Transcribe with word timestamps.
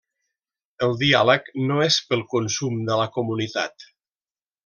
El 0.87 0.95
diàleg 1.01 1.51
no 1.67 1.77
és 1.89 1.99
pel 2.13 2.25
consum 2.33 2.81
de 2.89 2.99
la 3.01 3.07
comunitat. 3.19 3.89